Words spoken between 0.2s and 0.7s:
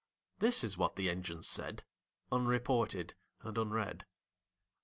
This